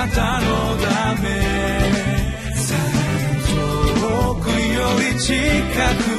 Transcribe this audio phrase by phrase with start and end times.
[0.00, 1.28] なたのため。
[4.00, 5.34] 遠くより近
[6.04, 6.09] く。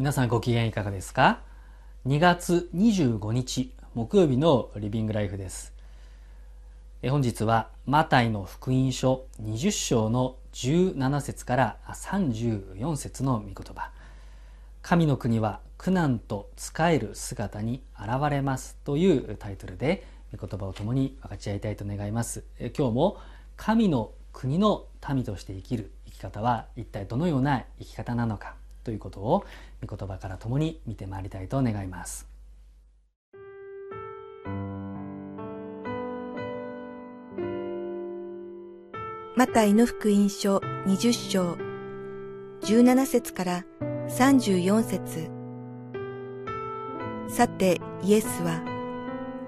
[0.00, 1.40] 皆さんご機嫌いかがですか
[2.06, 5.74] ?2 月25日木曜日のリビングライフです。
[7.06, 13.90] 本日はマタイの福音書20章の17節から34節の御言葉
[14.80, 23.18] 神の国は苦難と仕える姿に現れますというタイトルで御言葉を共に分かち合いたいと願います今日も
[23.58, 28.59] 神の国の民として生きる生き方は一体どのような生き方なのか？
[28.84, 29.44] ということを
[29.86, 32.26] 御言葉から共に見てまいりたいと願います
[39.36, 41.56] マタイの福音書20章
[42.62, 43.64] 17節から
[44.08, 45.30] 34節
[47.34, 48.62] さてイエスは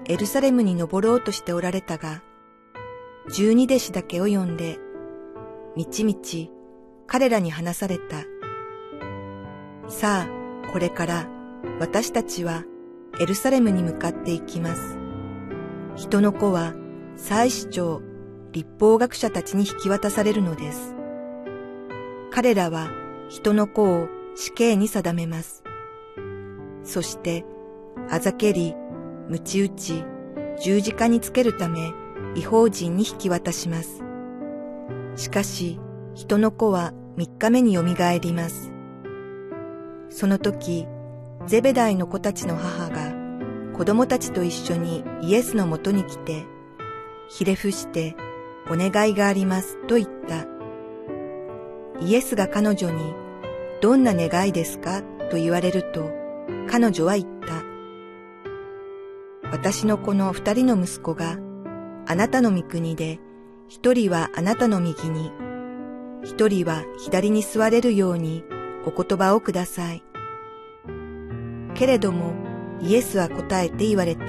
[0.05, 2.23] エルサレムに登ろうとしておられたが
[3.31, 4.79] 十二弟子だけを呼んで
[5.75, 6.51] みちみち
[7.07, 8.32] 彼らに話された。
[9.87, 11.27] さあ、これから
[11.79, 12.63] 私たちは
[13.19, 14.97] エルサレムに向かって行きます。
[15.95, 16.73] 人の子は
[17.15, 18.01] 祭司長、
[18.51, 20.95] 立法学者たちに引き渡されるのです。
[22.31, 22.89] 彼らは
[23.29, 25.63] 人の子を死刑に定めます。
[26.83, 27.45] そして、
[28.09, 28.75] あざけり、
[29.29, 30.03] 鞭打ち、
[30.61, 31.93] 十字架につけるため
[32.35, 34.01] 違法人に引き渡します。
[35.15, 35.79] しかし、
[36.15, 38.72] 人の子は三日目によみがえります。
[40.09, 40.87] その時、
[41.45, 43.13] ゼベダイの子たちの母が
[43.75, 46.45] 子供たちと一緒にイエスのもとに来て、
[47.27, 48.15] ひれ伏して
[48.69, 50.45] お願いがありますと言った。
[51.99, 53.13] イエスが彼女に
[53.81, 56.11] どんな願いですかと言われると
[56.69, 57.63] 彼女は言った。
[59.51, 61.37] 私のこの二人の息子が
[62.05, 63.19] あなたの御国で
[63.67, 65.31] 一人はあなたの右に
[66.23, 68.43] 一人は左に座れるように
[68.85, 70.03] お言葉をください。
[71.73, 72.33] けれども、
[72.81, 74.25] イエスは答えて言われた。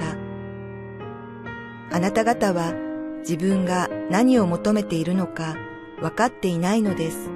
[1.91, 2.73] あなた方は
[3.19, 5.55] 自分が何を求めているのか
[6.01, 7.29] 分かっていないのです。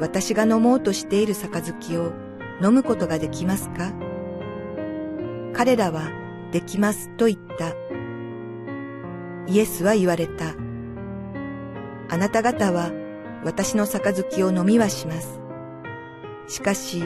[0.00, 2.12] 私が飲もうとしている杯を
[2.62, 3.92] 飲むことができますか？
[5.52, 6.10] 彼らは
[6.52, 7.74] できますと言った。
[9.46, 10.54] イエスは言われた。
[12.08, 12.90] あなた方は
[13.44, 15.39] 私の杯を飲みはします。
[16.50, 17.04] しかし、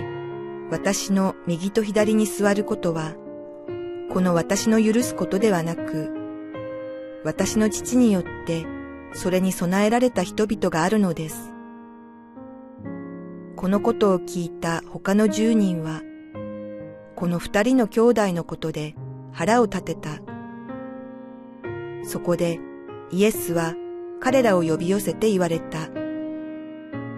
[0.70, 3.12] 私の右と左に座ることは、
[4.10, 6.10] この私の許すことではなく、
[7.24, 8.64] 私の父によって
[9.12, 11.52] それに備えられた人々があるのです。
[13.54, 16.00] このことを聞いた他の十人は、
[17.14, 18.94] この二人の兄弟のことで
[19.30, 20.20] 腹を立てた。
[22.02, 22.60] そこで
[23.10, 23.74] イエスは
[24.20, 25.90] 彼らを呼び寄せて言われた。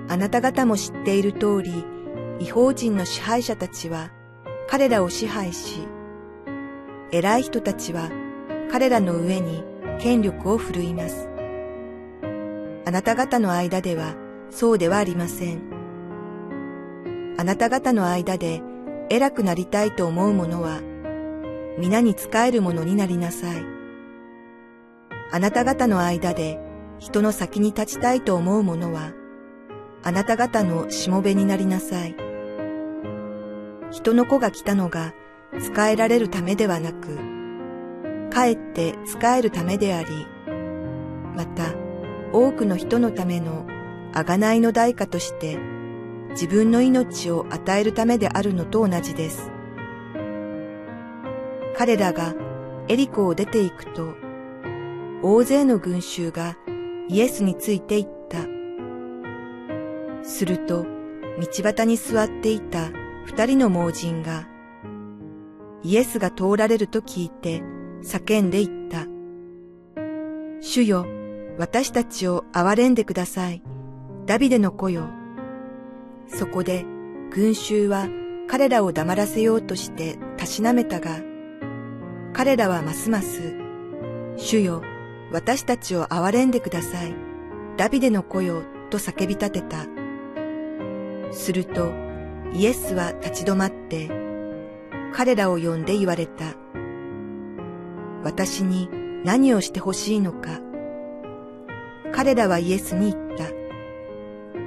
[0.08, 1.84] あなた方も知っている通り、
[2.38, 4.10] 違法人の支配者たちは
[4.68, 5.86] 彼らを支配し、
[7.12, 8.10] 偉い人たちは
[8.70, 9.64] 彼らの上に
[10.00, 11.28] 権力を振るいます。
[12.84, 14.14] あなた方の間では
[14.50, 15.62] そうではありません。
[17.38, 18.62] あなた方の間で
[19.08, 20.80] 偉くなりたいと思う者は、
[21.78, 23.64] 皆に仕える者になりなさい。
[25.32, 26.58] あなた方の間で
[26.98, 29.12] 人の先に立ちたいと思う者は、
[30.02, 32.25] あなた方のしもべになりなさい。
[33.90, 35.14] 人の子が来たのが
[35.60, 37.18] 使えられるためではなく、
[38.30, 40.08] かえって使えるためであり、
[41.34, 41.74] また
[42.32, 43.66] 多くの人のための
[44.12, 45.58] 贖いの代価として
[46.30, 49.50] 自分の命を与えるためであるのと同じです。
[51.76, 52.34] 彼らが
[52.88, 54.14] エリコを出て行くと、
[55.22, 56.56] 大勢の群衆が
[57.08, 58.38] イエスについて行った。
[60.22, 60.84] すると、
[61.38, 62.90] 道端に座っていた
[63.26, 64.46] 二人の盲人が、
[65.82, 67.60] イエスが通られると聞いて
[68.02, 69.06] 叫んで言った。
[70.60, 71.04] 主よ、
[71.58, 73.62] 私たちを憐れんでください。
[74.26, 75.08] ダビデの子よ。
[76.28, 76.84] そこで
[77.32, 78.08] 群衆は
[78.46, 81.20] 彼らを黙らせようとしてたしなめたが、
[82.32, 83.56] 彼らはますます、
[84.36, 84.82] 主よ、
[85.32, 87.14] 私たちを憐れんでください。
[87.76, 89.84] ダビデの子よ、と叫び立てた。
[91.32, 92.05] すると、
[92.52, 94.08] イエスは立ち止まって、
[95.12, 96.54] 彼らを呼んで言われた。
[98.22, 98.88] 私に
[99.24, 100.60] 何をしてほしいのか。
[102.12, 103.44] 彼らはイエスに言った。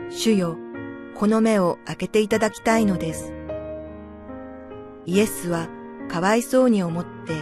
[0.09, 0.57] 主よ、
[1.15, 3.33] この目を開けていただきたいのです。
[5.05, 5.67] イエスは
[6.09, 7.33] かわいそうに思って、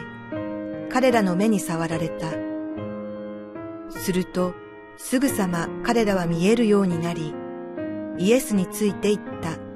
[0.90, 2.32] 彼らの目に触られた。
[3.90, 4.54] すると、
[4.98, 7.34] すぐさま彼らは見えるようになり、
[8.18, 9.67] イエスについて言った。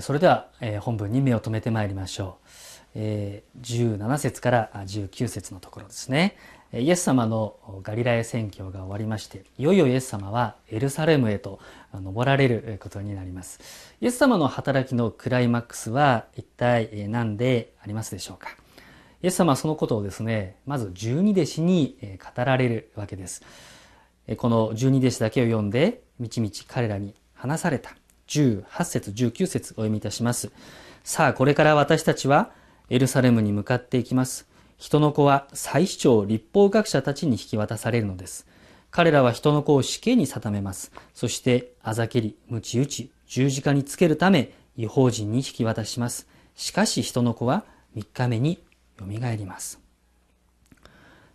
[0.00, 2.48] それでは、え、本文に目を留めてまいりましょう。
[2.94, 6.36] え、17節から19節のところですね。
[6.72, 11.60] イエス様のガリラヤ宣教が終わりまして、いよいよイエス様はエルサレムへと
[11.92, 13.60] 登られることになります。
[14.00, 18.48] イエス様の働きのクライマックスは一体何でありますでしょうか。
[19.22, 23.42] イエス様はそのことをですね、まず十二弟子に語られるわけです。
[24.38, 27.94] この十二弟子だけを読んで、みちみち彼らに話された。
[28.32, 30.50] 18節、19節お読みいたします。
[31.04, 32.50] さあ、これから私たちは
[32.88, 34.48] エルサレムに向かっていきます。
[34.78, 38.46] 人の子は祭司長、立法学者たちに引き渡されるのです。
[38.90, 40.92] 彼らは人の子を死刑に定めます。
[41.14, 46.26] そして、あざけり、鞭打ち、十字架につけるため、違法人に引き渡します。
[46.54, 47.64] しかし人の子は
[47.96, 48.62] 3日目に
[48.98, 49.80] よみがえります。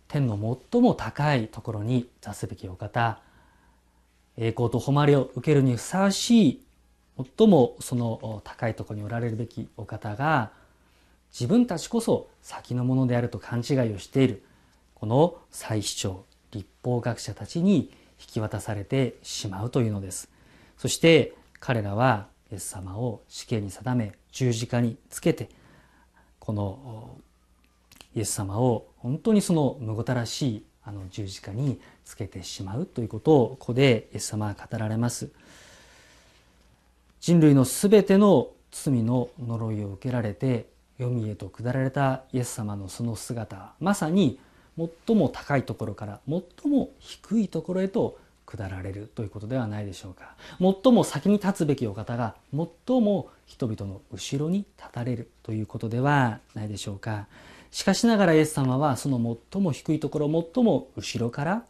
[0.08, 3.20] 天の最も高いところに座すべきお方、
[4.36, 6.62] 栄光と誉れを受けるにふさわしい、
[7.36, 10.50] 最もその高いところにおられるべきお方が、
[11.32, 14.42] 自分たちこそ先のものであると勘違いをしている。
[14.94, 20.28] この祭司長立法学者たちに引き渡されてしまうというのです。
[20.76, 25.48] そして彼らはイエス様を死刑に定め十字架につけて
[26.38, 27.16] この
[28.14, 35.30] イエス様を本当にそのむごたらしいあの十字架につけてしまうということをここでイエス様は語られます。
[37.20, 40.66] 人類のすべての罪の呪いを受けられて
[40.98, 44.38] 黄泉へと下られたイエス様のその姿まさに
[45.06, 50.34] 最も高いところから最も低いところへと下られるということではないでしょうか。
[50.58, 57.26] 最も先に立つべきお方が最も人々の後ろに立たれるということではないでしょうか。
[57.70, 61.64] しかしながらイエス様はその最も低いところ最も後ろから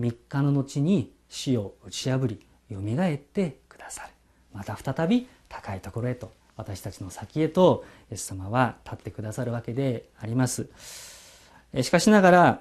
[0.00, 2.40] 3日の後に死を打ち破り
[2.70, 4.12] よみがえってくださる。
[4.54, 10.68] また再び高いところへと私たちの先へとイエス様は立ってくださるわけであります。
[11.82, 12.60] しかしながら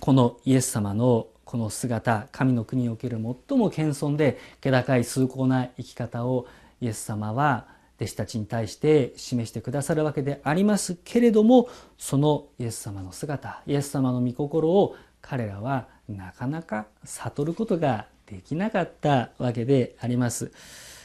[0.00, 6.46] このイエス様のこの姿神の国における最も謙遜で気高い崇高な生き方を
[6.80, 7.66] イエス様は
[7.96, 20.50] 弟子たちに対して示してくださるわけでありますけれどもそのイエス様の姿イエス様の御心を彼らはなかなか悟ることができなかったわけであります。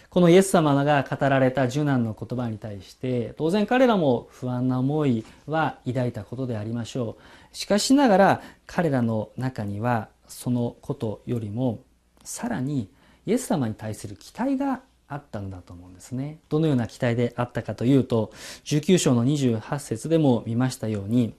[0.09, 7.17] このイエス様が語られた受難の言葉に対して当然彼らも不安な思いは抱いたことでありましょ
[7.53, 7.56] う。
[7.56, 11.83] しかしながら彼らの中にはそのことよりも
[12.23, 12.89] さらに
[13.25, 16.39] イエス様に対する期待があったんだと思うんですね。
[16.50, 18.31] どのような期待であったかというと
[18.65, 21.35] 19章の28節でも見ましたように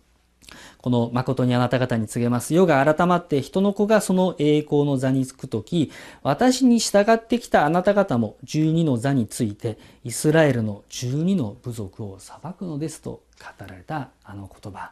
[0.78, 2.54] この誠にあなた方に告げます。
[2.54, 5.92] 世が改まって人の子がその栄光の座につくとき、
[6.22, 14.90] 私に従ってきたあなた方も十二の座について、イスラエルの十二の部族を裁くのですと語られたあの言葉。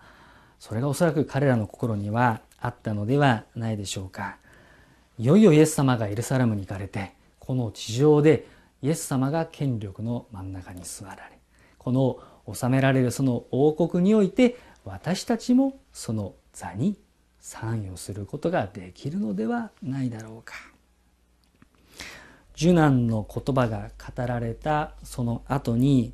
[0.61, 4.37] それがおそらく彼らの心にはあったのではないでしょうか。
[5.19, 8.47] いよいよイエス様がエルサレムに行かれて、この地上で
[8.83, 11.23] イエス様が権力の真ん中に座られ、
[11.79, 12.19] この
[12.55, 14.57] 治められるその王国において
[14.89, 16.99] 私たちもその座に
[17.39, 20.55] 参与することができるのではないだろうか。
[22.57, 26.13] 受難の言葉が語られたその後に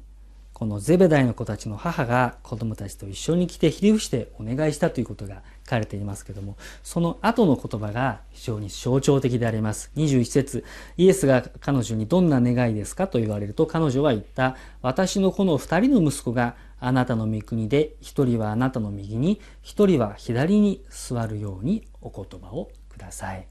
[0.52, 9.90] このゼベダイの子たちの母が子供たちと一緒に来てひれ伏してお願いしたということが書かれていますけどもその後の言葉が非常に象徴的であります。
[9.96, 10.64] 21節。
[10.96, 14.56] イエスが彼女にどんな願いですかと言われると彼女は言った。
[14.80, 16.54] 私のこの二人の息子が
[16.86, 23.46] あなたの御国で一人はあなたの右に一人は左に座るようにお言葉をください。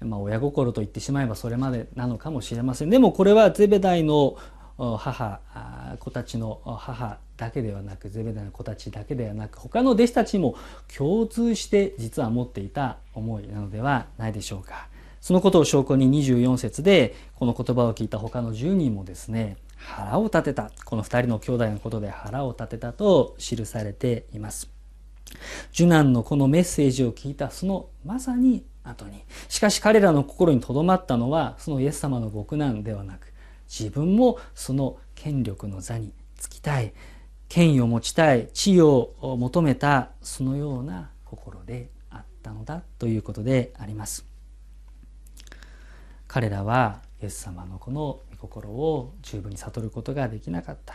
[0.00, 2.90] まあ、親心と言ってしまえばそれまでなのかもしれません。
[2.90, 4.36] でもこれはゼベダイの
[4.76, 5.40] 母
[6.00, 10.56] 子たちの母だけではなくゼベダイの子たちだけではなく他の弟子たちも
[10.96, 14.88] 共通して実は持っていた思いなのではないでしょうか。
[15.20, 20.70] そのことを証拠に24節でこの言葉を聞いた他の10人もですね腹を立てた。
[20.84, 24.70] この2人の兄弟のことで腹を立てたと記されています。
[25.72, 29.24] 受難のこのメッセージを聞いたそのまさに後に。
[29.48, 33.32] しかし彼らの心にとどまったのはそのイエス様の極難ではなく
[33.68, 36.92] 自分もその権力の座につきたい。
[37.48, 38.48] 権威を持ちたい。
[38.54, 44.24] 地位を求めたそのような心であったのだということであります。
[46.28, 50.94] 彼らはイエス様のこの心を十分に悟ることができなかった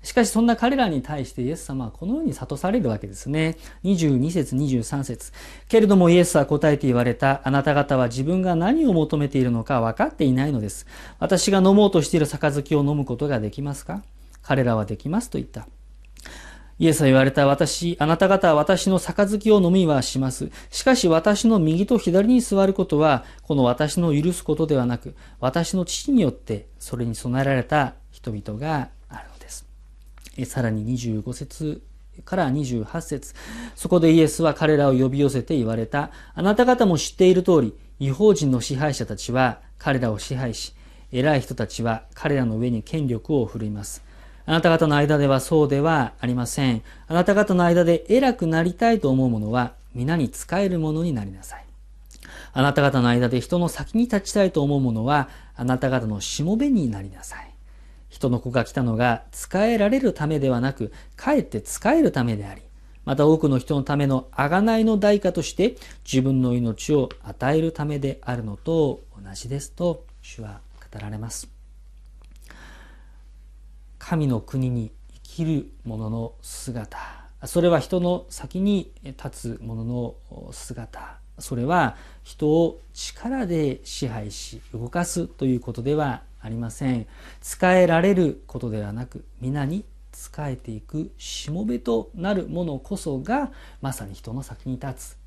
[0.00, 3.56] しかしそんな彼らに対してイエス様はこのように諭されるわけですね。
[3.82, 5.32] 22節23節
[5.68, 7.40] けれどもイエスは答えて言われた。
[7.44, 10.86] あなた方は自分が何を求めているのか分かっていないのです。
[11.18, 14.04] 私が飲もうとしている杯を飲むことができますか？
[14.40, 15.66] 彼らはできますと言った。
[16.78, 20.50] イエスは言われた私、あなた方は私の杯を飲みはします。
[20.70, 29.66] しかし私の右と左に座ることは、この私の許すことではなく、私の父によってそれに備えられた人々があるのです
[30.44, 31.82] さらに25節
[32.24, 33.34] から28節
[33.74, 36.10] そこでイエスは彼らを呼び寄せて言われた。
[36.34, 40.74] あなた方も知っている通り、違法人の支配者たちは彼らを支配し、
[41.10, 44.07] 偉い人たちは彼らの上に権力を振るいます。
[44.48, 46.82] あなた方の間ではそうではありません。
[47.06, 51.66] あなた方の間で偉くなりたいと思う者は皆に仕える者になりなさい。
[52.54, 57.50] あなた方の間で人の先に立ちたいと思う者はあなた方のしもべになりなさい。
[58.08, 62.62] 人の子が来たのが仕えられるためではなく、かえって仕えるためであり、
[63.04, 65.76] また多くの人のための贖いの代価として
[66.10, 71.57] 自分の命を与えるためであるのと同じですと主は語られます。
[74.08, 76.96] 神の国に生きる者の姿、
[77.44, 80.14] それは人の先に立つ者の
[80.50, 87.06] 姿、それは人を力で支配し動かすということではありません。
[87.42, 89.84] 使えられることではなく皆に
[90.14, 95.18] 仕えていくしもべとなるものこそがまさに人の先に立つ。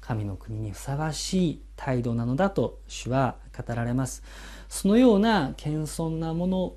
[0.00, 4.22] 神の国にふさわしい態度なのだと主は語られます。
[4.70, 6.72] そのような謙遜なもの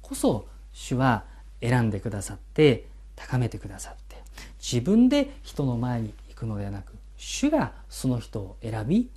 [0.00, 1.24] こそ主は
[1.60, 2.86] 選んでくださって
[3.16, 4.16] 高めてくださって
[4.60, 9.10] 自分で人の前に行くのではなく主がその人を選び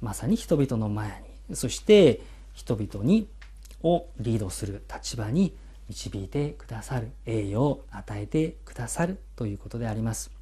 [0.00, 2.20] まさに人々の前にそして
[2.54, 3.28] 人々に
[3.82, 5.54] をリードする立場に
[5.88, 10.32] 導いてくださる栄誉を与えてくださるということであります。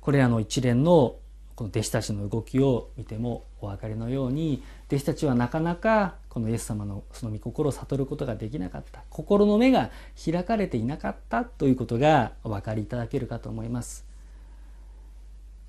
[0.00, 1.16] これらの一連の
[1.56, 9.02] この弟子たちの動きを見てもお分かりのように弟子たちはなかなかこのイエス様のその御心を悟ることができなかった。
[9.10, 9.90] 心の目が
[10.24, 14.06] 開かれていなかったということがお分かりいただけるかと思います。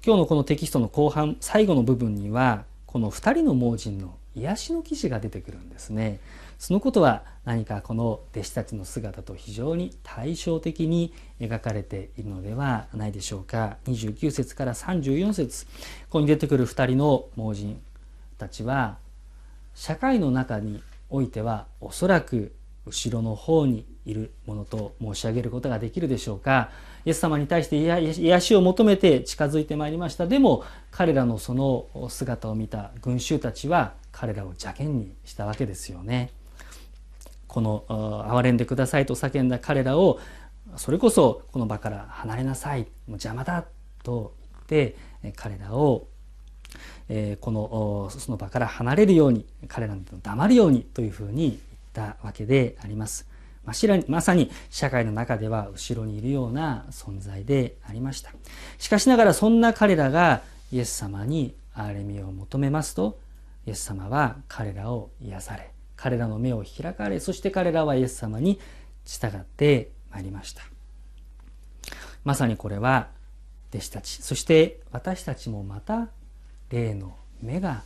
[0.06, 6.20] 今日のこのテキストの後半最後の部分にはこの2人の盲人の癒しの記事が出てくるんですね。
[6.60, 13.78] そのことは何かこの弟子たちの姿と非常に対照的に描かれているのではないでしょうか。
[13.86, 15.72] 29節から34節こ
[16.12, 17.82] こに出てくる2人の盲人
[18.38, 18.98] たちは
[19.82, 22.54] 社会の中においてはおそらく
[22.86, 26.70] 後ろの方にいるものと申し上げることができるでしょうか。
[27.04, 30.28] イエス様に対して癒しを求めて近づいてまいりました。
[30.28, 36.30] でも彼らのその姿を見た群衆たちは彼らを邪険にしたわけですよね。
[37.48, 40.20] この憐れんでくださいと叫んだ彼らを
[40.76, 43.66] それこそこの場から離れなさいもう邪魔だ
[44.04, 44.96] と言って
[45.36, 46.06] 彼らを
[47.14, 51.58] えこのその場から離れるように彼らの黙るようにというふうに言っ
[51.94, 53.28] たわけであります。
[53.66, 53.74] ま
[54.08, 58.32] まさに社会の中では後ろにいるような存在でありました。
[58.80, 60.42] しかしながらそんな彼らが
[60.72, 63.20] イエス様に憐れみを求めますと、
[63.68, 68.60] イエス様は彼らを癒され、彼らの目を開かれ、そして彼らはイエス様に
[69.06, 70.64] 従ってまいりました。
[72.24, 73.10] まさにこれは
[73.70, 76.08] 弟子たち、そして私たちもまた
[76.72, 77.84] 霊の目が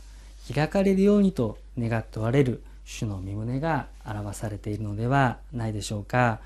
[0.52, 6.40] 開かれるようにと願っておられる主の身胸が表されているのではないでしょうか。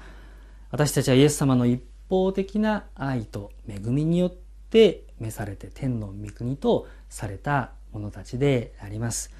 [0.71, 4.33] 私たちはイエス様の一方的な愛と恵みによっ
[4.71, 9.31] て召されて天の御国とされた者たちであります。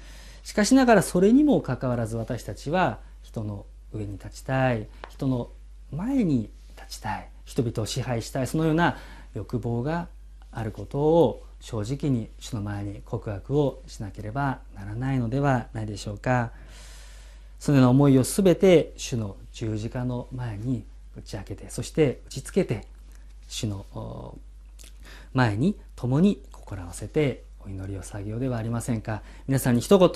[0.43, 4.87] しかしながらそれにもかかわらず私たちは人の上に立ちたい。
[5.09, 5.49] 人の
[5.91, 7.27] 前に立ちたい。
[7.45, 8.47] 人々を支配したい。
[8.47, 8.97] そのような
[9.33, 10.07] 欲望が
[10.51, 16.51] あることを正直に主の前に告白をしなければならないのではないでしょうか。
[17.59, 20.83] そのような思いを全て主の十字架の前に
[21.15, 22.87] 打ち明けてそして打ちつけて
[23.47, 24.35] 主の
[25.33, 30.09] 前に共に心合わせてお祈りを作業ではありませんか皆さんに一言、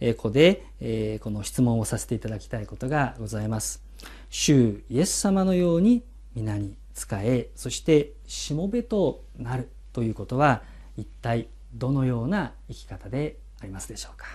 [0.00, 3.82] えここで、えこの質問をさせていただきたいことがございます
[4.28, 6.02] 主イエス様のように
[6.34, 10.62] 皆に使えそしてしもべとなるということは
[10.96, 14.26] 一体どのような生き方でありますでしょうか。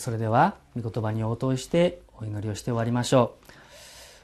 [0.00, 3.36] それでは御言葉に応答してお祈りをして終わりましょ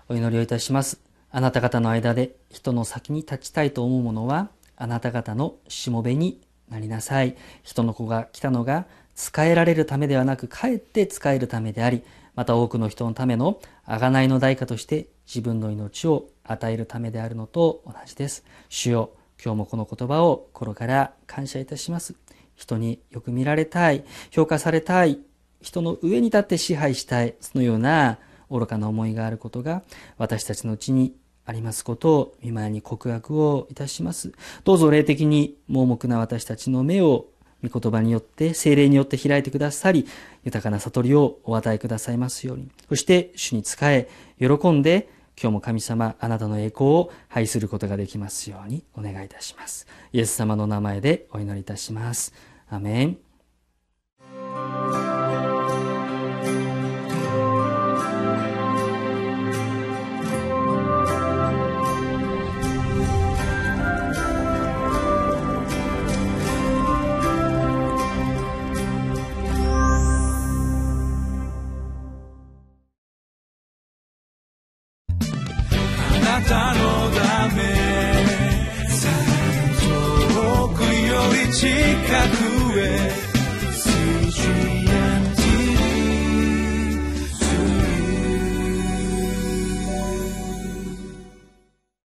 [0.09, 0.14] う。
[0.14, 1.02] お祈りをいたします。
[1.30, 6.40] あなた方の間で人の先に立ちたいと思うものはあなた方のしもべに
[6.71, 7.37] なりなさい。
[7.62, 12.02] 人の子が来たのが使えられるためではなくかえって使えるためであり
[12.35, 18.47] また多くの人のための贖いの代価として自分の命を与えるためであるのと同じです。
[18.71, 19.11] 主よ
[19.45, 22.14] 今日もこの言葉を心から感謝いたします。
[22.54, 25.18] 人によく見られたい評価されたい
[25.66, 28.18] 人の上に立って支配したい、そのような
[28.49, 29.82] 愚かな思いがあることが
[30.16, 34.32] 私たちのうちにありますことを見舞いに告白をいたします。
[34.62, 37.26] どうぞ霊的に盲目な私たちの目を
[37.68, 40.06] 御言葉によって、精霊によって開いてくださり、
[40.44, 42.70] 豊かな悟りをお与えくださいますように。
[42.88, 44.08] そして主に仕え、
[44.38, 45.08] 喜んで
[45.40, 49.88] 今日も神様、あなたの栄光を拝することができますようにお願いいたします。
[50.12, 52.32] イエス様の名前でお祈りいたします。
[52.70, 53.25] アメン。